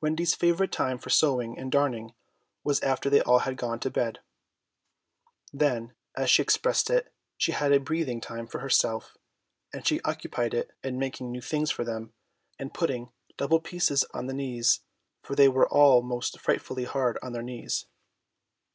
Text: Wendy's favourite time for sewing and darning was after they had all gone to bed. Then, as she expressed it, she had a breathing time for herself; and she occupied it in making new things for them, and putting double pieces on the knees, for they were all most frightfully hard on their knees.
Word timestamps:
Wendy's 0.00 0.34
favourite 0.34 0.72
time 0.72 0.96
for 0.96 1.10
sewing 1.10 1.58
and 1.58 1.70
darning 1.70 2.14
was 2.64 2.80
after 2.80 3.10
they 3.10 3.18
had 3.18 3.26
all 3.26 3.42
gone 3.56 3.78
to 3.80 3.90
bed. 3.90 4.20
Then, 5.52 5.92
as 6.16 6.30
she 6.30 6.40
expressed 6.40 6.88
it, 6.88 7.12
she 7.36 7.52
had 7.52 7.70
a 7.70 7.78
breathing 7.78 8.22
time 8.22 8.46
for 8.46 8.60
herself; 8.60 9.18
and 9.70 9.86
she 9.86 10.00
occupied 10.00 10.54
it 10.54 10.70
in 10.82 10.98
making 10.98 11.30
new 11.30 11.42
things 11.42 11.70
for 11.70 11.84
them, 11.84 12.14
and 12.58 12.72
putting 12.72 13.12
double 13.36 13.60
pieces 13.60 14.02
on 14.14 14.28
the 14.28 14.32
knees, 14.32 14.80
for 15.22 15.36
they 15.36 15.46
were 15.50 15.68
all 15.68 16.00
most 16.00 16.40
frightfully 16.40 16.84
hard 16.84 17.18
on 17.22 17.34
their 17.34 17.42
knees. 17.42 17.84